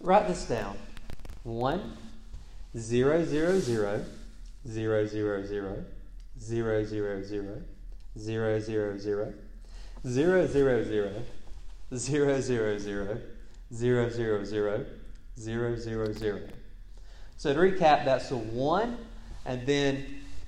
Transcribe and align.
Write 0.00 0.28
this 0.28 0.44
down. 0.44 0.76
1, 1.44 1.96
0, 2.76 3.24
0, 3.24 3.60
0, 3.60 4.04
0, 4.68 5.06
0, 5.06 5.06
0, 5.06 5.42
0, 5.46 5.84
0, 6.38 6.84
0, 6.84 7.22
0, 7.22 7.62
0, 8.18 8.60
0, 8.60 8.60
0, 8.60 8.98
0, 10.06 10.46
0, 10.46 10.46
0, 10.46 11.12
0, 11.96 12.38
0, 12.40 12.78
0, 12.78 12.78
0, 13.70 14.44
0, 14.44 14.86
0, 15.38 15.76
0, 15.76 16.12
0. 16.12 16.40
So 17.38 17.54
to 17.54 17.60
recap, 17.60 18.04
that's 18.04 18.30
a 18.30 18.36
1 18.36 18.98
and 19.44 19.66
then 19.66 20.04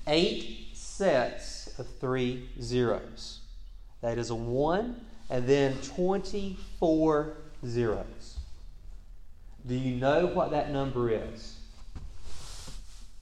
8 0.07 0.71
sets 0.75 1.79
of 1.79 1.87
three 2.01 2.49
zeros. 2.61 3.41
That 4.01 4.19
is 4.19 4.31
a 4.31 4.35
1 4.35 5.01
and 5.31 5.47
then 5.47 5.77
24 5.83 7.37
zeros. 7.67 8.38
Do 9.69 9.75
you 9.75 9.97
know 9.97 10.25
what 10.25 10.51
that 10.53 10.71
number 10.71 11.11
is? 11.11 11.59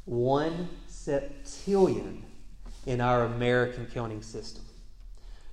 One 0.05 0.69
septillion 0.89 2.23
in 2.87 3.01
our 3.01 3.25
American 3.25 3.87
counting 3.93 4.23
system. 4.23 4.63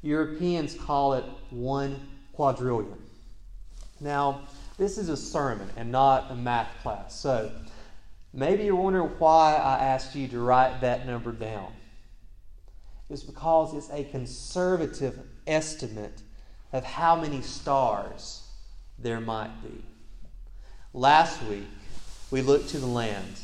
Europeans 0.04 0.76
call 0.76 1.14
it 1.14 1.26
one 1.50 2.00
quadrillion. 2.34 3.02
Now, 4.02 4.42
this 4.78 5.00
is 5.00 5.10
a 5.10 5.18
sermon 5.18 5.68
and 5.78 5.92
not 5.92 6.30
a 6.30 6.36
math 6.36 6.70
class, 6.84 7.20
so 7.20 7.52
maybe 8.32 8.66
you're 8.66 8.76
wondering 8.76 9.10
why 9.18 9.56
I 9.56 9.80
asked 9.80 10.16
you 10.16 10.28
to 10.28 10.40
write 10.40 10.82
that 10.82 11.08
number 11.08 11.32
down. 11.32 11.74
It's 13.10 13.24
because 13.24 13.74
it's 13.74 13.90
a 13.90 14.04
conservative 14.12 15.20
estimate 15.48 16.22
of 16.72 16.84
how 16.84 17.16
many 17.20 17.42
stars 17.42 18.48
there 19.00 19.20
might 19.20 19.64
be. 19.64 19.84
Last 20.96 21.42
week, 21.46 21.66
we 22.30 22.44
looked 22.44 22.70
to 22.70 22.78
the 22.78 22.86
land. 22.86 23.40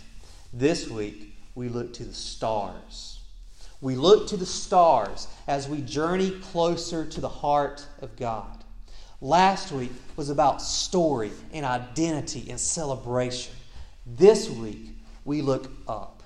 This 0.54 0.88
week, 0.88 1.36
we 1.56 1.68
look 1.68 1.94
to 1.96 2.04
the 2.04 2.14
stars. 2.14 3.22
We 3.82 3.96
look 3.96 4.28
to 4.28 4.38
the 4.38 4.46
stars 4.46 5.28
as 5.48 5.68
we 5.68 5.82
journey 5.82 6.30
closer 6.52 7.06
to 7.06 7.20
the 7.22 7.28
heart 7.28 7.88
of 8.04 8.16
God. 8.18 8.64
Last 9.20 9.72
week 9.72 9.92
was 10.16 10.30
about 10.30 10.62
story 10.62 11.32
and 11.52 11.66
identity 11.66 12.52
and 12.52 12.60
celebration. 12.60 13.56
This 14.06 14.48
week, 14.48 14.96
we 15.26 15.42
look 15.42 15.72
up. 15.88 16.22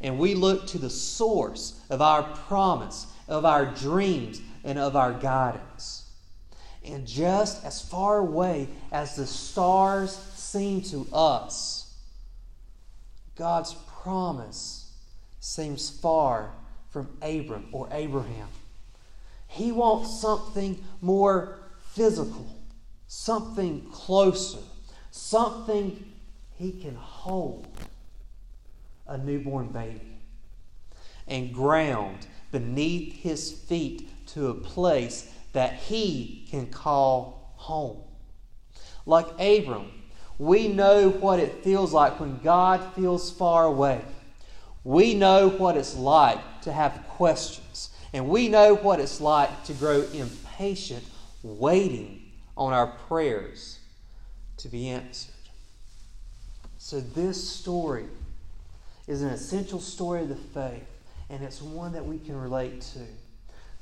And 0.00 0.16
we 0.16 0.34
look 0.34 0.68
to 0.68 0.78
the 0.78 0.90
source 0.90 1.80
of 1.90 2.00
our 2.00 2.22
promise, 2.22 3.08
of 3.26 3.44
our 3.44 3.66
dreams, 3.66 4.40
and 4.62 4.78
of 4.78 4.94
our 4.94 5.12
guidance. 5.12 6.09
And 6.84 7.06
just 7.06 7.64
as 7.64 7.80
far 7.80 8.18
away 8.18 8.68
as 8.90 9.16
the 9.16 9.26
stars 9.26 10.16
seem 10.34 10.82
to 10.82 11.06
us, 11.12 11.94
God's 13.36 13.74
promise 14.02 14.90
seems 15.40 15.90
far 15.90 16.52
from 16.90 17.08
Abram 17.22 17.68
or 17.72 17.88
Abraham. 17.92 18.48
He 19.46 19.72
wants 19.72 20.20
something 20.20 20.82
more 21.00 21.58
physical, 21.90 22.46
something 23.08 23.86
closer, 23.90 24.60
something 25.10 26.12
he 26.56 26.72
can 26.72 26.94
hold 26.94 27.66
a 29.06 29.18
newborn 29.18 29.68
baby 29.68 30.18
and 31.26 31.52
ground 31.52 32.26
beneath 32.52 33.14
his 33.14 33.52
feet 33.52 34.08
to 34.26 34.48
a 34.48 34.54
place 34.54 35.32
that 35.52 35.74
he 35.74 36.46
can 36.50 36.66
call 36.66 37.54
home. 37.56 37.98
Like 39.06 39.26
Abram, 39.38 39.90
we 40.38 40.68
know 40.68 41.10
what 41.10 41.38
it 41.38 41.64
feels 41.64 41.92
like 41.92 42.20
when 42.20 42.38
God 42.38 42.94
feels 42.94 43.30
far 43.30 43.66
away. 43.66 44.02
We 44.84 45.14
know 45.14 45.48
what 45.48 45.76
it's 45.76 45.96
like 45.96 46.62
to 46.62 46.72
have 46.72 47.04
questions. 47.08 47.90
And 48.12 48.28
we 48.28 48.48
know 48.48 48.74
what 48.74 49.00
it's 49.00 49.20
like 49.20 49.64
to 49.64 49.74
grow 49.74 50.02
impatient, 50.12 51.04
waiting 51.42 52.22
on 52.56 52.72
our 52.72 52.86
prayers 52.86 53.78
to 54.58 54.68
be 54.68 54.88
answered. 54.88 55.34
So, 56.78 57.00
this 57.00 57.48
story 57.48 58.06
is 59.06 59.22
an 59.22 59.28
essential 59.28 59.80
story 59.80 60.22
of 60.22 60.28
the 60.28 60.34
faith, 60.36 60.86
and 61.28 61.42
it's 61.44 61.62
one 61.62 61.92
that 61.92 62.04
we 62.04 62.18
can 62.18 62.36
relate 62.36 62.80
to. 62.80 63.00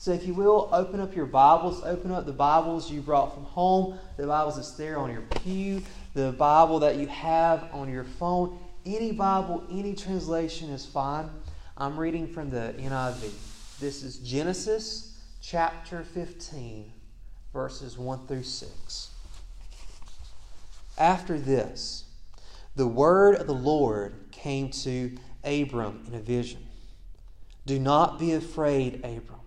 So, 0.00 0.12
if 0.12 0.24
you 0.24 0.32
will, 0.32 0.68
open 0.70 1.00
up 1.00 1.16
your 1.16 1.26
Bibles. 1.26 1.82
Open 1.82 2.12
up 2.12 2.24
the 2.24 2.32
Bibles 2.32 2.88
you 2.88 3.00
brought 3.00 3.34
from 3.34 3.42
home, 3.42 3.98
the 4.16 4.28
Bibles 4.28 4.54
that's 4.54 4.70
there 4.70 4.96
on 4.96 5.10
your 5.10 5.22
pew, 5.22 5.82
the 6.14 6.30
Bible 6.38 6.78
that 6.78 6.98
you 6.98 7.08
have 7.08 7.68
on 7.72 7.90
your 7.90 8.04
phone. 8.04 8.60
Any 8.86 9.10
Bible, 9.10 9.64
any 9.68 9.94
translation 9.94 10.70
is 10.70 10.86
fine. 10.86 11.28
I'm 11.76 11.98
reading 11.98 12.28
from 12.28 12.48
the 12.48 12.76
NIV. 12.78 13.32
This 13.80 14.04
is 14.04 14.18
Genesis 14.18 15.18
chapter 15.42 16.04
15, 16.04 16.92
verses 17.52 17.98
1 17.98 18.28
through 18.28 18.44
6. 18.44 19.10
After 20.96 21.40
this, 21.40 22.04
the 22.76 22.86
word 22.86 23.34
of 23.34 23.48
the 23.48 23.52
Lord 23.52 24.14
came 24.30 24.70
to 24.70 25.18
Abram 25.42 26.04
in 26.06 26.14
a 26.14 26.20
vision. 26.20 26.64
Do 27.66 27.80
not 27.80 28.20
be 28.20 28.30
afraid, 28.30 28.98
Abram. 29.04 29.40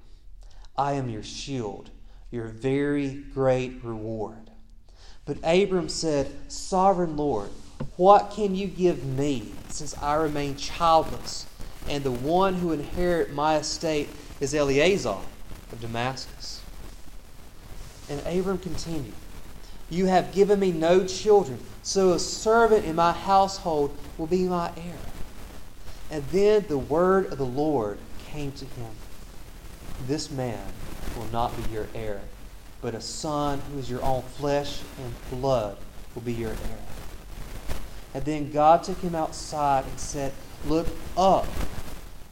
I 0.82 0.94
am 0.94 1.10
your 1.10 1.22
shield, 1.22 1.92
your 2.32 2.48
very 2.48 3.10
great 3.36 3.84
reward. 3.84 4.50
But 5.26 5.38
Abram 5.44 5.90
said, 5.90 6.32
Sovereign 6.52 7.16
Lord, 7.16 7.50
what 7.98 8.32
can 8.32 8.56
you 8.56 8.66
give 8.66 9.06
me 9.06 9.52
since 9.70 9.96
I 10.02 10.16
remain 10.16 10.56
childless, 10.56 11.46
and 11.88 12.04
the 12.04 12.10
one 12.10 12.56
who 12.56 12.72
inherit 12.72 13.32
my 13.32 13.58
estate 13.58 14.10
is 14.40 14.56
Eliezer 14.56 15.18
of 15.72 15.82
Damascus? 15.82 16.64
And 18.10 18.20
Abram 18.26 18.58
continued, 18.58 19.14
You 19.92 20.08
have 20.08 20.34
given 20.34 20.60
me 20.60 20.72
no 20.72 21.06
children, 21.06 21.60
so 21.84 22.14
a 22.14 22.20
servant 22.20 22.86
in 22.86 22.96
my 22.96 23.12
household 23.12 23.96
will 24.18 24.26
be 24.26 24.46
my 24.46 24.72
heir. 24.76 24.98
And 26.10 26.24
then 26.32 26.66
the 26.68 26.80
word 26.80 27.32
of 27.32 27.38
the 27.38 27.46
Lord 27.46 28.00
came 28.32 28.52
to 28.54 28.66
him 28.66 28.90
this 30.08 30.32
man 30.32 30.62
will 31.16 31.28
not 31.28 31.56
be 31.56 31.74
your 31.74 31.88
heir, 31.94 32.22
but 32.82 32.96
a 32.96 33.02
son 33.02 33.62
who 33.72 33.80
is 33.80 33.90
your 33.90 34.02
own 34.04 34.22
flesh 34.22 34.82
and 35.04 35.40
blood 35.40 35.78
will 36.16 36.22
be 36.22 36.34
your 36.34 36.52
heir. 36.52 36.80
And 38.14 38.26
then 38.26 38.52
God 38.52 38.84
took 38.84 39.00
him 39.00 39.16
outside 39.16 39.86
and 39.86 40.00
said, 40.00 40.34
Look 40.66 40.88
up 41.18 41.48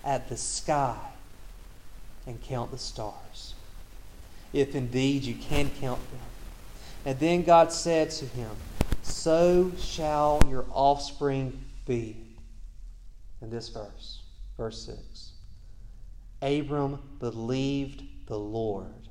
at 0.03 0.29
the 0.29 0.37
sky 0.37 0.97
and 2.27 2.41
count 2.41 2.71
the 2.71 2.77
stars, 2.77 3.55
if 4.53 4.75
indeed 4.75 5.23
you 5.23 5.35
can 5.35 5.69
count 5.79 5.99
them. 6.11 6.19
And 7.05 7.19
then 7.19 7.43
God 7.43 7.71
said 7.71 8.11
to 8.11 8.25
him, 8.25 8.51
So 9.01 9.71
shall 9.79 10.41
your 10.49 10.65
offspring 10.71 11.63
be. 11.85 12.17
In 13.41 13.49
this 13.49 13.69
verse, 13.69 14.21
verse 14.57 14.85
6. 14.85 15.31
Abram 16.41 16.99
believed 17.19 18.03
the 18.27 18.39
Lord, 18.39 19.09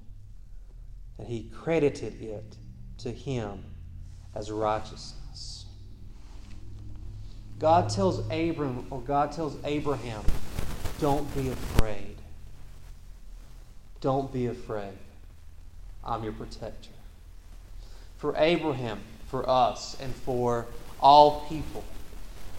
and 1.18 1.26
he 1.26 1.50
credited 1.54 2.20
it 2.22 2.56
to 2.98 3.10
him 3.10 3.64
as 4.34 4.50
righteousness. 4.50 5.66
God 7.58 7.90
tells 7.90 8.20
Abram, 8.30 8.86
or 8.90 9.00
God 9.00 9.32
tells 9.32 9.56
Abraham, 9.64 10.24
don't 11.00 11.32
be 11.34 11.48
afraid. 11.48 12.16
Don't 14.00 14.32
be 14.32 14.46
afraid. 14.46 14.96
I'm 16.04 16.22
your 16.22 16.32
protector. 16.32 16.90
For 18.16 18.34
Abraham, 18.36 19.00
for 19.26 19.48
us, 19.48 19.96
and 20.00 20.14
for 20.14 20.66
all 21.00 21.46
people, 21.48 21.84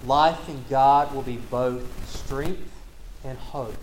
life 0.05 0.47
in 0.47 0.63
God 0.69 1.13
will 1.15 1.21
be 1.21 1.37
both 1.37 1.83
strength 2.07 2.71
and 3.23 3.37
hope 3.37 3.75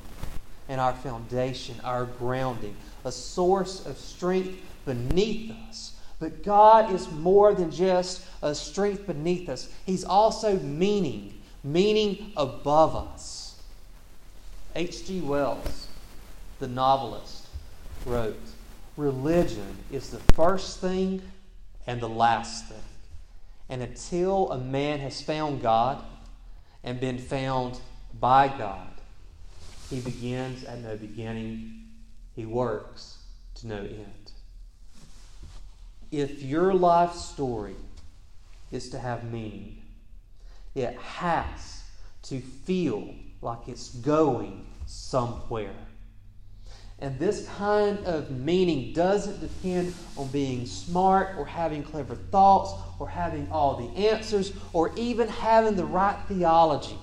and 0.69 0.81
our 0.81 0.95
foundation, 0.95 1.77
our 1.85 2.05
grounding, 2.05 2.77
a 3.05 3.13
source 3.13 3.85
of 3.87 3.99
strength 3.99 4.59
beneath 4.85 5.53
us. 5.69 5.93
But 6.19 6.43
God 6.43 6.93
is 6.93 7.11
more 7.11 7.55
than 7.55 7.71
just 7.71 8.23
a 8.43 8.55
strength 8.55 9.07
beneath 9.07 9.49
us, 9.49 9.69
He's 9.85 10.05
also 10.05 10.59
meaning, 10.59 11.41
meaning 11.63 12.33
above 12.37 12.97
us. 12.97 13.61
H.G. 14.75 15.21
Wells, 15.21 15.89
the 16.59 16.69
novelist, 16.69 17.47
wrote 18.05 18.37
Religion 18.97 19.77
is 19.91 20.11
the 20.11 20.21
first 20.35 20.81
thing 20.81 21.23
and 21.87 22.01
the 22.01 22.09
last 22.09 22.67
thing. 22.67 22.79
And 23.69 23.83
until 23.83 24.51
a 24.53 24.59
man 24.59 25.01
has 25.01 25.21
found 25.21 25.61
God 25.61 26.03
and 26.83 27.01
been 27.01 27.19
found 27.19 27.79
by 28.19 28.49
God, 28.49 28.89
he 29.91 30.01
begins 30.01 30.65
at 30.65 30.81
no 30.81 30.97
beginning, 30.97 31.89
he 32.35 32.47
works 32.47 33.19
to 33.57 33.67
no 33.67 33.79
end. 33.79 34.33
If 36.11 36.43
your 36.43 36.75
life 36.75 37.13
story 37.13 37.77
is 38.73 38.89
to 38.91 38.99
have 38.99 39.25
meaning. 39.25 39.83
It 40.75 40.95
has 40.99 41.83
to 42.25 42.41
feel 42.41 43.15
like 43.41 43.69
it's 43.69 43.91
going 43.91 44.67
somewhere. 44.87 45.75
And 46.99 47.19
this 47.19 47.47
kind 47.57 47.99
of 48.07 48.31
meaning 48.31 48.95
doesn't 48.95 49.41
depend 49.41 49.95
on 50.17 50.29
being 50.29 50.65
smart 50.65 51.37
or 51.37 51.45
having 51.45 51.83
clever 51.83 52.15
thoughts 52.15 52.73
or 52.99 53.09
having 53.09 53.49
all 53.51 53.77
the 53.77 54.09
answers 54.09 54.53
or 54.73 54.93
even 54.97 55.29
having 55.29 55.77
the 55.77 55.85
right 55.85 56.19
theology. 56.27 56.97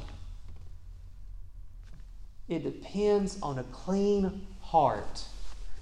It 2.53 2.63
depends 2.63 3.37
on 3.41 3.59
a 3.59 3.63
clean 3.63 4.45
heart 4.61 5.23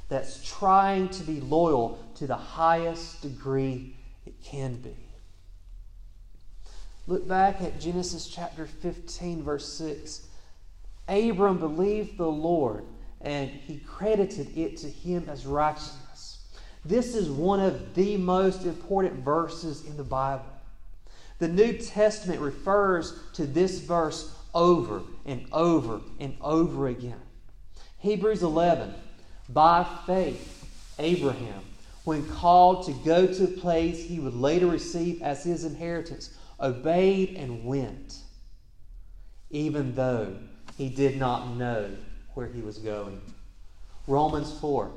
that's 0.07 0.43
trying 0.47 1.09
to 1.09 1.23
be 1.23 1.39
loyal 1.41 2.03
to 2.15 2.27
the 2.27 2.35
highest 2.35 3.21
degree 3.21 3.95
it 4.25 4.33
can 4.43 4.75
be. 4.75 4.95
Look 7.07 7.27
back 7.27 7.61
at 7.61 7.79
Genesis 7.79 8.27
chapter 8.27 8.65
15, 8.65 9.43
verse 9.43 9.67
6. 9.73 10.27
Abram 11.07 11.57
believed 11.57 12.17
the 12.17 12.31
Lord, 12.31 12.85
and 13.19 13.49
he 13.49 13.77
credited 13.77 14.57
it 14.57 14.77
to 14.77 14.87
him 14.87 15.27
as 15.27 15.45
righteousness. 15.45 16.39
This 16.85 17.15
is 17.15 17.29
one 17.29 17.59
of 17.59 17.95
the 17.95 18.17
most 18.17 18.65
important 18.65 19.23
verses 19.25 19.85
in 19.85 19.97
the 19.97 20.03
Bible. 20.03 20.45
The 21.39 21.47
New 21.47 21.73
Testament 21.73 22.39
refers 22.39 23.13
to 23.33 23.45
this 23.45 23.79
verse 23.79 24.33
over 24.53 25.01
and 25.25 25.45
over 25.51 26.01
and 26.19 26.35
over 26.41 26.87
again. 26.87 27.21
Hebrews 27.99 28.43
11 28.43 28.93
By 29.49 29.85
faith, 30.05 30.93
Abraham, 30.99 31.63
when 32.03 32.27
called 32.27 32.85
to 32.85 32.93
go 33.05 33.27
to 33.27 33.43
a 33.43 33.59
place 33.59 34.03
he 34.03 34.19
would 34.19 34.33
later 34.33 34.67
receive 34.67 35.21
as 35.21 35.43
his 35.43 35.63
inheritance, 35.63 36.35
obeyed 36.59 37.35
and 37.35 37.63
went, 37.63 38.19
even 39.49 39.95
though 39.95 40.35
he 40.77 40.89
did 40.89 41.17
not 41.17 41.55
know 41.55 41.91
where 42.33 42.47
he 42.47 42.61
was 42.61 42.77
going. 42.77 43.21
Romans 44.07 44.57
4 44.59 44.91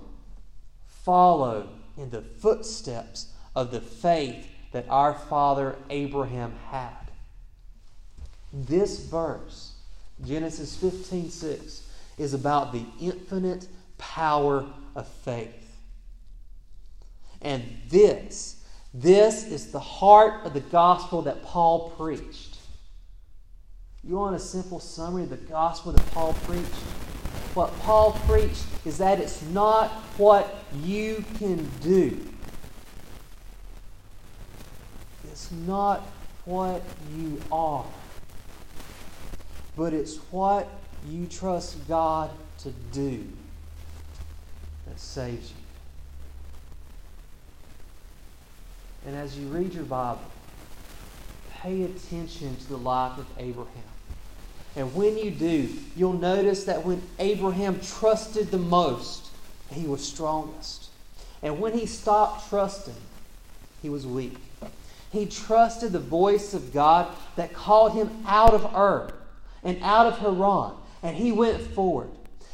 Follow 0.86 1.68
in 1.98 2.08
the 2.10 2.22
footsteps 2.22 3.32
of 3.54 3.70
the 3.70 3.80
faith 3.80 4.46
that 4.72 4.88
our 4.88 5.14
father 5.14 5.76
Abraham 5.90 6.54
had. 6.70 7.03
This 8.54 9.00
verse, 9.00 9.72
Genesis 10.24 10.76
15 10.76 11.28
6, 11.28 11.88
is 12.18 12.34
about 12.34 12.72
the 12.72 12.84
infinite 13.00 13.66
power 13.98 14.64
of 14.94 15.08
faith. 15.08 15.76
And 17.42 17.64
this, 17.88 18.64
this 18.94 19.44
is 19.44 19.72
the 19.72 19.80
heart 19.80 20.46
of 20.46 20.54
the 20.54 20.60
gospel 20.60 21.22
that 21.22 21.42
Paul 21.42 21.90
preached. 21.90 22.58
You 24.04 24.16
want 24.16 24.36
a 24.36 24.38
simple 24.40 24.78
summary 24.78 25.24
of 25.24 25.30
the 25.30 25.36
gospel 25.36 25.90
that 25.90 26.06
Paul 26.12 26.34
preached? 26.44 26.68
What 27.54 27.76
Paul 27.80 28.12
preached 28.28 28.64
is 28.84 28.98
that 28.98 29.18
it's 29.18 29.42
not 29.42 29.90
what 30.16 30.64
you 30.80 31.24
can 31.38 31.68
do. 31.82 32.24
It's 35.24 35.50
not 35.50 36.02
what 36.44 36.82
you 37.16 37.40
are 37.50 37.84
but 39.76 39.92
it's 39.92 40.16
what 40.30 40.68
you 41.08 41.26
trust 41.26 41.86
God 41.88 42.30
to 42.58 42.70
do 42.92 43.26
that 44.86 44.98
saves 44.98 45.50
you. 45.50 45.56
And 49.06 49.16
as 49.16 49.38
you 49.38 49.46
read 49.48 49.74
your 49.74 49.84
Bible, 49.84 50.22
pay 51.60 51.82
attention 51.82 52.56
to 52.56 52.68
the 52.68 52.78
life 52.78 53.18
of 53.18 53.26
Abraham. 53.38 53.82
And 54.76 54.94
when 54.94 55.18
you 55.18 55.30
do, 55.30 55.68
you'll 55.94 56.14
notice 56.14 56.64
that 56.64 56.84
when 56.84 57.02
Abraham 57.18 57.80
trusted 57.80 58.50
the 58.50 58.58
most, 58.58 59.28
he 59.70 59.86
was 59.86 60.04
strongest. 60.04 60.88
And 61.42 61.60
when 61.60 61.74
he 61.74 61.86
stopped 61.86 62.48
trusting, 62.48 62.94
he 63.82 63.90
was 63.90 64.06
weak. 64.06 64.36
He 65.12 65.26
trusted 65.26 65.92
the 65.92 66.00
voice 66.00 66.54
of 66.54 66.72
God 66.72 67.14
that 67.36 67.52
called 67.52 67.92
him 67.92 68.10
out 68.26 68.54
of 68.54 68.64
Ur 68.74 69.12
and 69.64 69.82
out 69.82 70.06
of 70.06 70.18
Haran, 70.18 70.74
and 71.02 71.16
he 71.16 71.32
went 71.32 71.60
forward. 71.60 72.10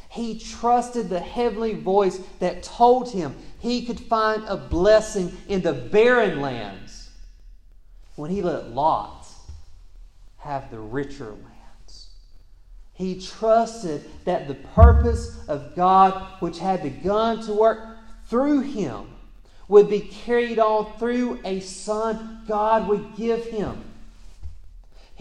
He 0.09 0.39
trusted 0.39 1.09
the 1.09 1.21
heavenly 1.21 1.75
voice 1.75 2.19
that 2.39 2.63
told 2.63 3.11
him 3.11 3.37
he 3.59 3.85
could 3.85 4.01
find 4.01 4.43
a 4.45 4.57
blessing 4.57 5.37
in 5.49 5.63
the 5.63 5.73
barren 5.73 6.41
lands 6.41 7.11
when 8.17 8.31
he 8.31 8.43
let 8.43 8.71
Lot 8.71 9.27
have 10.39 10.71
the 10.71 10.81
richer 10.81 11.31
lands. 11.31 12.09
He 12.93 13.21
trusted 13.21 14.05
that 14.25 14.49
the 14.49 14.55
purpose 14.55 15.47
of 15.49 15.77
God, 15.77 16.41
which 16.41 16.59
had 16.59 16.83
begun 16.83 17.43
to 17.45 17.53
work 17.53 17.97
through 18.27 18.61
him, 18.61 19.07
would 19.69 19.89
be 19.89 20.01
carried 20.01 20.59
on 20.59 20.99
through 20.99 21.39
a 21.45 21.61
son 21.61 22.43
God 22.49 22.89
would 22.89 23.15
give 23.17 23.47
him 23.47 23.90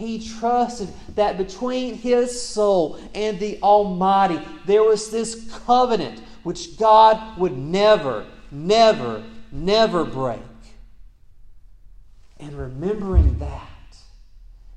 he 0.00 0.26
trusted 0.26 0.88
that 1.14 1.36
between 1.36 1.94
his 1.94 2.40
soul 2.40 2.98
and 3.14 3.38
the 3.38 3.60
Almighty 3.62 4.40
there 4.64 4.82
was 4.82 5.10
this 5.10 5.52
covenant 5.66 6.20
which 6.42 6.78
God 6.78 7.38
would 7.38 7.56
never, 7.56 8.26
never, 8.50 9.22
never 9.52 10.04
break. 10.04 10.40
And 12.38 12.58
remembering 12.58 13.38
that, 13.40 13.68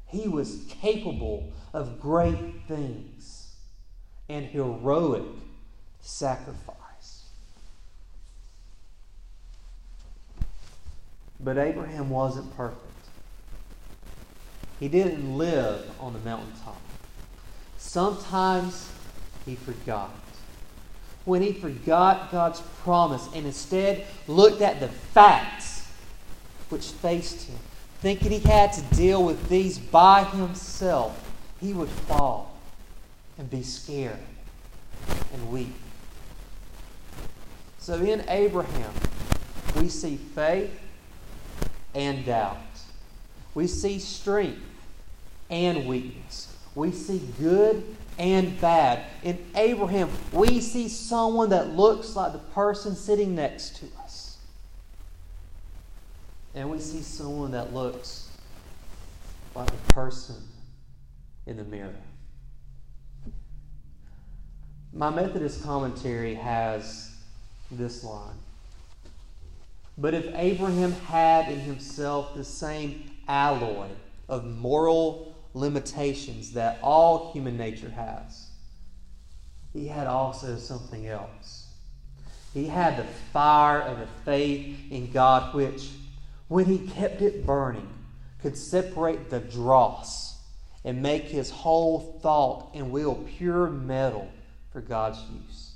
he 0.07 0.27
was 0.27 0.65
capable 0.67 1.53
of 1.73 2.01
great 2.01 2.67
things 2.67 3.55
and 4.27 4.45
heroic 4.45 5.23
sacrifice. 6.01 7.23
But 11.39 11.57
Abraham 11.57 12.09
wasn't 12.09 12.55
perfect. 12.57 12.92
He 14.83 14.89
didn't 14.89 15.37
live 15.37 15.89
on 16.01 16.11
the 16.11 16.19
mountaintop. 16.19 16.75
Sometimes 17.77 18.91
he 19.45 19.55
forgot. 19.55 20.11
When 21.23 21.41
he 21.41 21.53
forgot 21.53 22.29
God's 22.33 22.59
promise 22.83 23.29
and 23.33 23.45
instead 23.45 24.05
looked 24.27 24.61
at 24.61 24.81
the 24.81 24.89
facts 24.89 25.87
which 26.67 26.87
faced 26.87 27.47
him, 27.47 27.57
thinking 28.01 28.29
he 28.29 28.39
had 28.39 28.73
to 28.73 28.81
deal 28.93 29.23
with 29.23 29.47
these 29.47 29.79
by 29.79 30.25
himself, 30.25 31.31
he 31.61 31.71
would 31.71 31.87
fall 31.87 32.53
and 33.37 33.49
be 33.49 33.63
scared 33.63 34.19
and 35.33 35.49
weak. 35.49 35.75
So 37.79 37.93
in 37.95 38.25
Abraham, 38.27 38.91
we 39.77 39.87
see 39.87 40.17
faith 40.17 40.77
and 41.95 42.25
doubt. 42.25 42.57
We 43.55 43.67
see 43.67 43.97
strength 43.99 44.71
and 45.53 45.85
weakness. 45.85 46.51
We 46.73 46.91
see 46.91 47.21
good 47.39 47.85
and 48.17 48.59
bad. 48.59 49.05
In 49.21 49.37
Abraham, 49.55 50.09
we 50.31 50.59
see 50.59 50.89
someone 50.89 51.49
that 51.49 51.75
looks 51.75 52.15
like 52.15 52.33
the 52.33 52.39
person 52.39 52.95
sitting 52.95 53.35
next 53.35 53.77
to 53.77 53.85
us. 54.03 54.39
And 56.55 56.71
we 56.71 56.79
see 56.79 57.01
someone 57.01 57.51
that 57.51 57.71
looks 57.71 58.29
like 59.53 59.67
the 59.67 59.93
person 59.93 60.41
in 61.45 61.57
the 61.57 61.63
mirror. 61.63 61.93
My 64.91 65.11
Methodist 65.11 65.63
commentary 65.63 66.33
has 66.33 67.15
this 67.69 68.03
line. 68.03 68.35
But 69.99 70.15
if 70.15 70.25
Abraham 70.33 70.93
had 70.93 71.51
in 71.51 71.59
himself 71.59 72.33
the 72.33 72.43
same 72.43 73.11
alloy 73.27 73.89
of 74.27 74.45
moral 74.45 75.32
limitations 75.53 76.53
that 76.53 76.79
all 76.81 77.31
human 77.31 77.57
nature 77.57 77.89
has, 77.89 78.47
he 79.71 79.87
had 79.87 80.07
also 80.07 80.57
something 80.57 81.07
else. 81.07 81.67
He 82.53 82.67
had 82.67 82.97
the 82.97 83.05
fire 83.31 83.81
of 83.81 83.99
the 83.99 84.07
faith 84.25 84.77
in 84.91 85.11
God, 85.11 85.55
which, 85.55 85.89
when 86.47 86.65
he 86.65 86.87
kept 86.87 87.21
it 87.21 87.45
burning, 87.45 87.89
could 88.41 88.57
separate 88.57 89.29
the 89.29 89.39
dross 89.39 90.37
and 90.83 91.01
make 91.01 91.23
his 91.23 91.49
whole 91.49 92.19
thought 92.21 92.69
and 92.73 92.91
will 92.91 93.15
pure 93.37 93.69
metal 93.69 94.29
for 94.71 94.81
God's 94.81 95.19
use. 95.43 95.75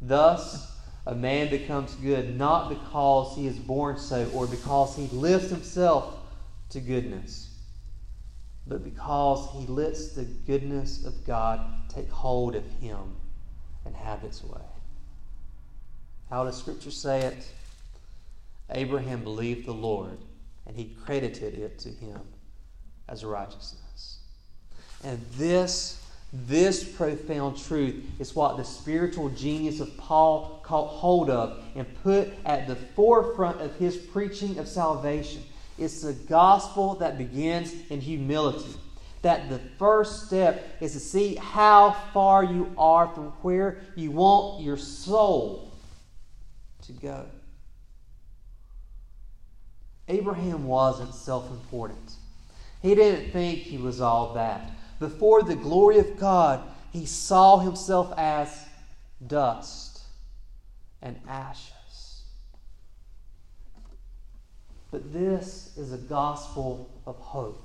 Thus, 0.00 0.70
a 1.06 1.14
man 1.14 1.50
becomes 1.50 1.94
good 1.96 2.36
not 2.36 2.68
because 2.68 3.36
he 3.36 3.46
is 3.46 3.56
born 3.56 3.98
so 3.98 4.28
or 4.34 4.46
because 4.46 4.94
he 4.94 5.06
lifts 5.08 5.50
himself 5.50 6.18
to 6.70 6.80
goodness, 6.80 7.53
but 8.66 8.82
because 8.82 9.48
he 9.52 9.66
lets 9.66 10.12
the 10.12 10.24
goodness 10.24 11.04
of 11.04 11.26
God 11.26 11.60
take 11.88 12.08
hold 12.10 12.54
of 12.54 12.64
him 12.80 13.16
and 13.84 13.94
have 13.94 14.24
its 14.24 14.42
way. 14.42 14.60
How 16.30 16.44
does 16.44 16.56
Scripture 16.56 16.90
say 16.90 17.20
it? 17.20 17.46
Abraham 18.70 19.22
believed 19.22 19.66
the 19.66 19.74
Lord, 19.74 20.18
and 20.66 20.74
he 20.76 20.96
credited 21.04 21.54
it 21.54 21.78
to 21.80 21.90
him 21.90 22.20
as 23.08 23.24
righteousness. 23.24 24.18
And 25.04 25.20
this, 25.36 26.02
this 26.32 26.82
profound 26.82 27.58
truth 27.58 28.02
is 28.18 28.34
what 28.34 28.56
the 28.56 28.64
spiritual 28.64 29.28
genius 29.28 29.80
of 29.80 29.94
Paul 29.98 30.60
caught 30.62 30.88
hold 30.88 31.28
of 31.28 31.62
and 31.76 31.86
put 32.02 32.30
at 32.46 32.66
the 32.66 32.76
forefront 32.76 33.60
of 33.60 33.76
his 33.76 33.96
preaching 33.98 34.58
of 34.58 34.66
salvation. 34.66 35.42
It's 35.78 36.02
the 36.02 36.12
gospel 36.12 36.94
that 36.96 37.18
begins 37.18 37.74
in 37.90 38.00
humility. 38.00 38.74
That 39.22 39.48
the 39.48 39.58
first 39.78 40.26
step 40.26 40.76
is 40.80 40.92
to 40.92 41.00
see 41.00 41.36
how 41.36 41.92
far 42.12 42.44
you 42.44 42.72
are 42.76 43.08
from 43.08 43.28
where 43.42 43.80
you 43.96 44.10
want 44.10 44.62
your 44.62 44.76
soul 44.76 45.72
to 46.82 46.92
go. 46.92 47.26
Abraham 50.08 50.66
wasn't 50.66 51.14
self 51.14 51.50
important. 51.50 52.16
He 52.82 52.94
didn't 52.94 53.30
think 53.30 53.60
he 53.60 53.78
was 53.78 54.00
all 54.02 54.34
that. 54.34 54.70
Before 54.98 55.42
the 55.42 55.56
glory 55.56 55.98
of 55.98 56.18
God, 56.18 56.62
he 56.92 57.06
saw 57.06 57.58
himself 57.58 58.12
as 58.16 58.66
dust 59.26 60.02
and 61.00 61.18
ashes. 61.26 61.73
But 64.94 65.12
this 65.12 65.76
is 65.76 65.92
a 65.92 65.98
gospel 65.98 66.88
of 67.04 67.16
hope. 67.16 67.60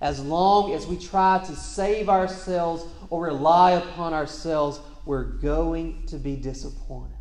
As 0.00 0.24
long 0.24 0.72
as 0.72 0.86
we 0.86 0.96
try 0.96 1.44
to 1.44 1.54
save 1.54 2.08
ourselves 2.08 2.86
or 3.10 3.24
rely 3.24 3.72
upon 3.72 4.14
ourselves, 4.14 4.80
we're 5.04 5.24
going 5.24 6.06
to 6.06 6.16
be 6.16 6.36
disappointed. 6.36 7.12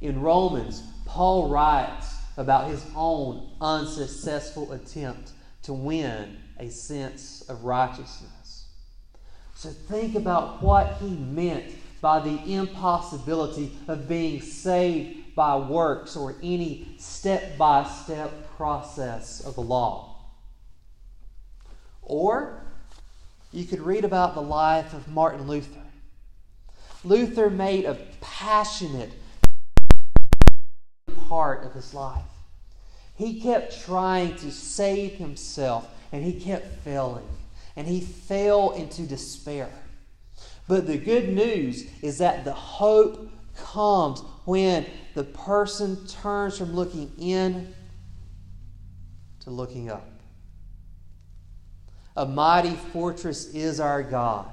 In 0.00 0.22
Romans, 0.22 0.82
Paul 1.04 1.50
writes 1.50 2.16
about 2.38 2.70
his 2.70 2.82
own 2.96 3.50
unsuccessful 3.60 4.72
attempt 4.72 5.32
to 5.64 5.74
win 5.74 6.38
a 6.58 6.70
sense 6.70 7.42
of 7.50 7.64
righteousness. 7.64 8.68
So 9.54 9.68
think 9.68 10.14
about 10.14 10.62
what 10.62 10.94
he 11.02 11.10
meant 11.10 11.70
by 12.00 12.20
the 12.20 12.40
impossibility 12.50 13.76
of 13.88 14.08
being 14.08 14.40
saved 14.40 15.25
by 15.36 15.54
works 15.54 16.16
or 16.16 16.34
any 16.42 16.88
step 16.98 17.56
by 17.56 17.84
step 17.84 18.56
process 18.56 19.40
of 19.40 19.54
the 19.54 19.60
law. 19.60 20.16
Or 22.02 22.62
you 23.52 23.64
could 23.64 23.80
read 23.80 24.04
about 24.04 24.34
the 24.34 24.42
life 24.42 24.94
of 24.94 25.06
Martin 25.06 25.46
Luther. 25.46 25.82
Luther 27.04 27.50
made 27.50 27.84
a 27.84 27.98
passionate 28.20 29.12
part 31.28 31.64
of 31.64 31.74
his 31.74 31.92
life. 31.92 32.24
He 33.14 33.40
kept 33.40 33.84
trying 33.84 34.36
to 34.36 34.50
save 34.50 35.12
himself 35.12 35.88
and 36.12 36.24
he 36.24 36.40
kept 36.40 36.82
failing. 36.82 37.28
And 37.76 37.86
he 37.86 38.00
fell 38.00 38.70
into 38.70 39.02
despair. 39.02 39.68
But 40.66 40.86
the 40.86 40.96
good 40.96 41.28
news 41.28 41.86
is 42.02 42.18
that 42.18 42.44
the 42.44 42.54
hope 42.54 43.30
comes 43.54 44.22
when 44.46 44.86
the 45.14 45.24
person 45.24 46.06
turns 46.06 46.56
from 46.56 46.74
looking 46.74 47.12
in 47.18 47.74
to 49.40 49.50
looking 49.50 49.90
up. 49.90 50.08
A 52.16 52.24
mighty 52.24 52.74
fortress 52.92 53.46
is 53.52 53.78
our 53.78 54.02
God. 54.02 54.48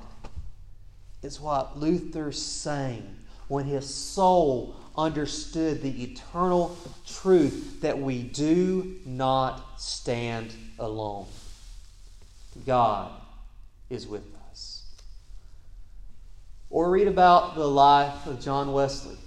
It's 1.21 1.39
what 1.39 1.79
Luther 1.79 2.33
sang 2.33 3.15
when 3.47 3.65
his 3.65 3.91
soul 3.91 4.75
understood 4.97 5.81
the 5.81 6.03
eternal 6.03 6.77
truth 7.07 7.79
that 7.81 7.97
we 7.97 8.23
do 8.23 9.00
not 9.05 9.79
stand 9.79 10.53
alone. 10.79 11.27
God 12.65 13.12
is 13.89 14.07
with 14.07 14.23
us. 14.51 14.83
Or 16.69 16.89
read 16.89 17.07
about 17.07 17.55
the 17.55 17.67
life 17.67 18.27
of 18.27 18.41
John 18.41 18.73
Wesley. 18.73 19.17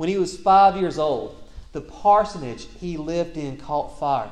When 0.00 0.08
he 0.08 0.16
was 0.16 0.34
five 0.34 0.76
years 0.76 0.98
old, 0.98 1.36
the 1.72 1.82
parsonage 1.82 2.68
he 2.80 2.96
lived 2.96 3.36
in 3.36 3.58
caught 3.58 3.98
fire. 3.98 4.30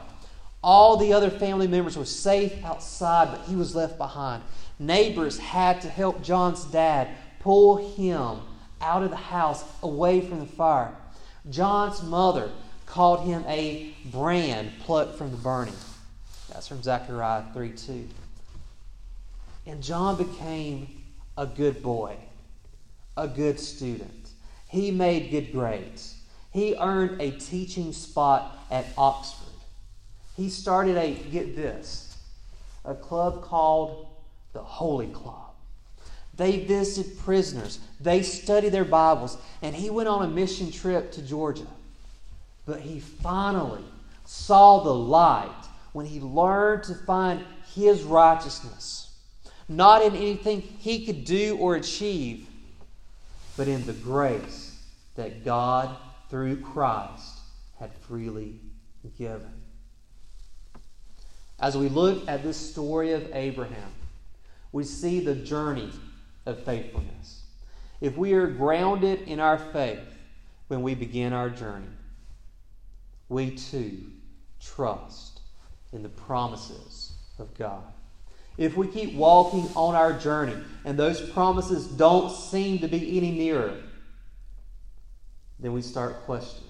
All 0.64 0.96
the 0.96 1.12
other 1.12 1.28
family 1.28 1.68
members 1.68 1.94
were 1.94 2.06
safe 2.06 2.64
outside, 2.64 3.32
but 3.32 3.42
he 3.46 3.54
was 3.54 3.76
left 3.76 3.98
behind. 3.98 4.42
Neighbors 4.78 5.36
had 5.36 5.82
to 5.82 5.90
help 5.90 6.22
John's 6.22 6.64
dad 6.64 7.08
pull 7.40 7.76
him 7.94 8.38
out 8.80 9.02
of 9.02 9.10
the 9.10 9.16
house, 9.16 9.62
away 9.82 10.22
from 10.22 10.38
the 10.40 10.46
fire. 10.46 10.90
John's 11.50 12.02
mother 12.02 12.50
called 12.86 13.26
him 13.26 13.44
a 13.46 13.94
brand 14.06 14.72
plucked 14.84 15.18
from 15.18 15.32
the 15.32 15.36
burning. 15.36 15.76
That's 16.50 16.66
from 16.66 16.82
Zechariah 16.82 17.44
3 17.52 17.72
2. 17.72 18.08
And 19.66 19.82
John 19.82 20.16
became 20.16 21.02
a 21.36 21.44
good 21.44 21.82
boy, 21.82 22.16
a 23.18 23.28
good 23.28 23.60
student. 23.60 24.17
He 24.68 24.90
made 24.90 25.30
good 25.30 25.52
grades. 25.52 26.14
He 26.52 26.76
earned 26.78 27.20
a 27.20 27.32
teaching 27.32 27.92
spot 27.92 28.58
at 28.70 28.86
Oxford. 28.96 29.46
He 30.36 30.48
started 30.48 30.96
a, 30.96 31.14
get 31.14 31.56
this, 31.56 32.16
a 32.84 32.94
club 32.94 33.42
called 33.42 34.06
the 34.52 34.62
Holy 34.62 35.08
Club. 35.08 35.48
They 36.36 36.60
visited 36.60 37.18
prisoners. 37.18 37.80
They 38.00 38.22
studied 38.22 38.70
their 38.70 38.84
Bibles. 38.84 39.36
And 39.60 39.74
he 39.74 39.90
went 39.90 40.08
on 40.08 40.24
a 40.24 40.28
mission 40.28 40.70
trip 40.70 41.10
to 41.12 41.22
Georgia. 41.22 41.66
But 42.64 42.80
he 42.80 43.00
finally 43.00 43.84
saw 44.24 44.84
the 44.84 44.94
light 44.94 45.50
when 45.92 46.06
he 46.06 46.20
learned 46.20 46.84
to 46.84 46.94
find 46.94 47.44
his 47.74 48.02
righteousness. 48.02 49.16
Not 49.68 50.02
in 50.02 50.14
anything 50.14 50.60
he 50.60 51.04
could 51.04 51.24
do 51.24 51.56
or 51.58 51.74
achieve, 51.74 52.47
but 53.58 53.66
in 53.66 53.84
the 53.86 53.92
grace 53.92 54.80
that 55.16 55.44
God, 55.44 55.96
through 56.30 56.60
Christ, 56.60 57.40
had 57.80 57.92
freely 57.92 58.60
given. 59.18 59.52
As 61.58 61.76
we 61.76 61.88
look 61.88 62.28
at 62.28 62.44
this 62.44 62.56
story 62.56 63.12
of 63.12 63.28
Abraham, 63.34 63.92
we 64.70 64.84
see 64.84 65.18
the 65.18 65.34
journey 65.34 65.90
of 66.46 66.62
faithfulness. 66.62 67.42
If 68.00 68.16
we 68.16 68.32
are 68.34 68.46
grounded 68.46 69.22
in 69.22 69.40
our 69.40 69.58
faith 69.58 70.06
when 70.68 70.82
we 70.82 70.94
begin 70.94 71.32
our 71.32 71.50
journey, 71.50 71.90
we 73.28 73.56
too 73.56 74.02
trust 74.60 75.40
in 75.92 76.04
the 76.04 76.08
promises 76.08 77.12
of 77.40 77.52
God. 77.58 77.82
If 78.58 78.76
we 78.76 78.88
keep 78.88 79.14
walking 79.14 79.70
on 79.76 79.94
our 79.94 80.12
journey 80.12 80.56
and 80.84 80.98
those 80.98 81.20
promises 81.30 81.86
don't 81.86 82.30
seem 82.30 82.80
to 82.80 82.88
be 82.88 83.16
any 83.16 83.30
nearer, 83.30 83.80
then 85.60 85.72
we 85.72 85.80
start 85.80 86.24
questioning. 86.26 86.64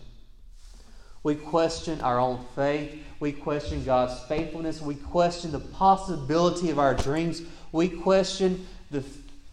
We 1.22 1.34
question 1.34 2.00
our 2.02 2.18
own 2.20 2.44
faith. 2.54 3.02
We 3.20 3.32
question 3.32 3.84
God's 3.84 4.18
faithfulness. 4.24 4.80
We 4.80 4.94
question 4.94 5.50
the 5.50 5.60
possibility 5.60 6.70
of 6.70 6.78
our 6.78 6.94
dreams. 6.94 7.42
We 7.72 7.88
question 7.88 8.66
the 8.90 9.02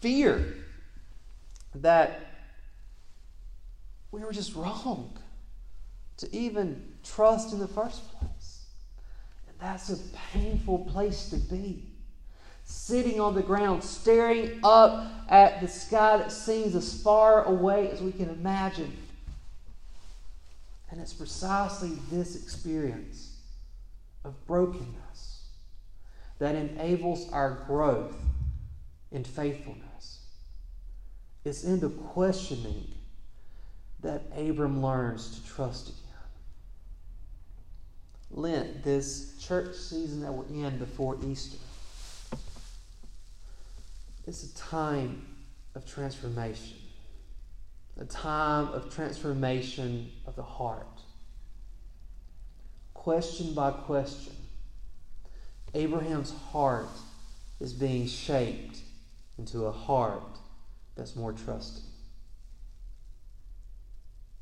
fear 0.01 0.57
that 1.73 2.19
we 4.11 4.21
were 4.21 4.33
just 4.33 4.55
wrong 4.55 5.17
to 6.17 6.35
even 6.35 6.93
trust 7.03 7.53
in 7.53 7.59
the 7.59 7.67
first 7.67 8.01
place. 8.19 8.65
And 9.47 9.57
that's 9.59 9.89
a 9.89 9.97
painful 10.33 10.79
place 10.85 11.29
to 11.29 11.37
be. 11.37 11.94
Sitting 12.65 13.19
on 13.22 13.36
the 13.36 13.43
ground, 13.43 13.84
staring 13.84 14.60
up 14.63 15.12
at 15.29 15.62
the 15.62 15.67
sky 15.67 16.17
that 16.17 16.31
seems 16.31 16.75
as 16.75 17.01
far 17.01 17.43
away 17.45 17.89
as 17.89 18.01
we 18.01 18.12
can 18.12 18.29
imagine. 18.29 18.95
And 20.89 21.00
it's 21.00 21.13
precisely 21.13 21.93
this 22.12 22.36
experience 22.36 23.38
of 24.24 24.34
brokenness 24.48 25.43
that 26.39 26.55
enables 26.55 27.31
our 27.31 27.63
growth 27.67 28.15
in 29.12 29.24
faithfulness. 29.24 30.19
It's 31.43 31.63
in 31.63 31.79
the 31.79 31.89
questioning 31.89 32.91
that 34.01 34.24
Abram 34.36 34.81
learns 34.81 35.39
to 35.39 35.48
trust 35.48 35.89
again. 35.89 36.01
Lent, 38.31 38.84
this 38.84 39.38
church 39.39 39.75
season 39.75 40.22
that 40.22 40.31
we're 40.31 40.45
in 40.65 40.77
before 40.77 41.17
Easter, 41.24 41.57
it's 44.25 44.44
a 44.44 44.55
time 44.55 45.25
of 45.75 45.86
transformation, 45.86 46.77
a 48.00 48.05
time 48.05 48.70
of 48.70 48.94
transformation 48.94 50.12
of 50.25 50.36
the 50.36 50.44
heart. 50.44 51.01
Question 52.94 53.53
by 53.53 53.72
question, 53.72 54.34
Abraham's 55.74 56.34
heart 56.51 56.88
is 57.60 57.74
being 57.74 58.08
shaped 58.08 58.79
into 59.38 59.65
a 59.65 59.72
heart 59.72 60.39
that's 60.96 61.15
more 61.15 61.34
trusting. 61.34 61.84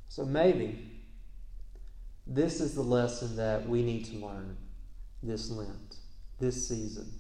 So 0.08 0.26
maybe, 0.26 0.94
This 2.26 2.62
is 2.62 2.74
the 2.74 2.82
lesson 2.82 3.36
that 3.36 3.68
we 3.68 3.84
need 3.84 4.06
to 4.06 4.16
learn 4.26 4.56
this 5.22 5.52
Lent, 5.52 5.98
this 6.40 6.68
season, 6.68 7.12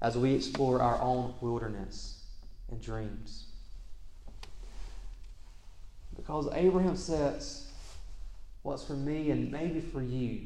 as 0.00 0.16
we 0.16 0.34
explore 0.34 0.80
our 0.80 1.00
own 1.00 1.34
wilderness 1.40 2.24
and 2.70 2.80
dreams. 2.80 3.46
Because 6.16 6.48
Abraham 6.52 6.96
sets 6.96 7.68
What's 8.68 8.84
for 8.84 8.92
me 8.92 9.30
and 9.30 9.50
maybe 9.50 9.80
for 9.80 10.02
you 10.02 10.40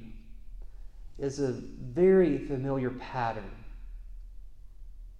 is 1.19 1.41
a 1.41 1.51
very 1.51 2.39
familiar 2.39 2.91
pattern, 2.91 3.51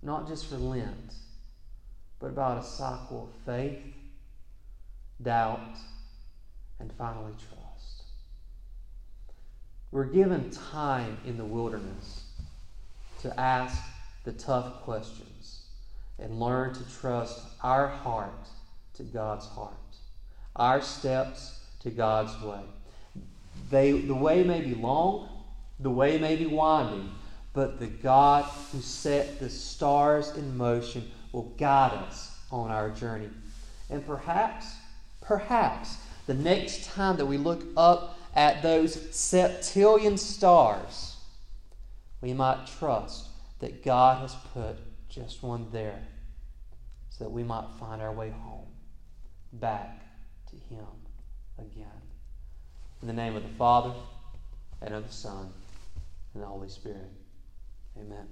not 0.03 0.29
just 0.29 0.47
for 0.47 0.57
Lent, 0.57 1.15
but 2.21 2.29
about 2.29 2.63
a 2.63 2.65
cycle 2.65 3.29
of 3.29 3.45
faith, 3.45 3.83
doubt, 5.21 5.77
and 6.79 6.93
finally 6.93 7.33
trust. 7.33 8.05
We're 9.91 10.05
given 10.05 10.51
time 10.51 11.19
in 11.27 11.37
the 11.37 11.45
wilderness 11.45 12.25
to 13.23 13.41
ask 13.41 13.83
the 14.25 14.33
tough 14.33 14.83
questions 14.83 15.63
and 16.19 16.39
learn 16.39 16.73
to 16.75 16.99
trust 17.01 17.41
our 17.63 17.89
heart 17.89 18.49
to 18.95 19.03
God's 19.03 19.47
heart, 19.47 19.73
our 20.55 20.81
steps 20.81 21.61
to 21.81 21.91
God's 21.91 22.41
way. 22.43 22.61
They, 23.71 23.93
the 23.93 24.15
way 24.15 24.45
may 24.45 24.61
be 24.61 24.75
long, 24.75 25.29
the 25.81 25.91
way 25.91 26.19
may 26.19 26.37
be 26.37 26.47
winding, 26.47 27.11
but 27.53 27.81
the 27.81 27.87
God 27.87 28.45
who 28.71 28.81
set 28.81 29.41
the 29.41 29.51
stars 29.51 30.37
in 30.37 30.57
motion 30.57 31.11
will 31.33 31.55
guide 31.59 31.93
us 31.93 32.39
on 32.51 32.71
our 32.71 32.91
journey. 32.91 33.31
And 33.91 34.07
perhaps, 34.07 34.67
perhaps, 35.21 35.97
the 36.27 36.35
next 36.35 36.85
time 36.85 37.17
that 37.17 37.27
we 37.27 37.37
look 37.37 37.65
up 37.77 38.19
at 38.35 38.63
those 38.63 38.97
septillion 38.97 40.19
stars, 40.19 41.17
we 42.21 42.33
might 42.33 42.67
trust 42.79 43.27
that 43.63 43.85
God 43.85 44.21
has 44.21 44.35
put 44.53 44.77
just 45.09 45.41
one 45.43 45.69
there 45.71 46.03
so 47.11 47.25
that 47.25 47.31
we 47.31 47.45
might 47.45 47.65
find 47.79 48.03
our 48.03 48.13
way 48.13 48.31
home, 48.31 48.67
back 49.53 50.03
to 50.51 50.57
Him 50.75 50.85
again. 51.59 51.87
In 53.01 53.07
the 53.07 53.15
name 53.15 53.37
of 53.37 53.45
the 53.45 53.49
Father, 53.51 53.95
and 54.81 54.93
of 54.93 55.07
the 55.07 55.13
Son, 55.13 55.53
and 56.35 56.43
the 56.43 56.47
Holy 56.47 56.69
Spirit. 56.69 57.09
Amen. 57.97 58.27